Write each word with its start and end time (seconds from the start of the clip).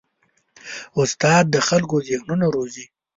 استاد 1.01 1.43
د 1.49 1.55
خلکو 1.67 1.95
ذهنونه 2.07 2.45
روزي. 2.55 2.85